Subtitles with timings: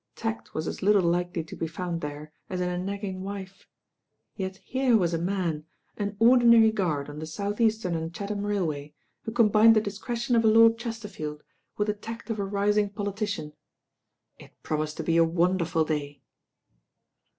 [0.15, 3.67] Tact was as little likely to be found there as in a nagging wife;
[4.35, 5.63] yet here was a man,
[5.95, 8.95] an ordinary guard on the South Eastern and Chatham Railway,
[9.25, 11.43] who combined the discretion of a Lord Chesterfield
[11.77, 13.53] with the tact of a rising politician.
[14.39, 16.23] It promised to be a wonderful day.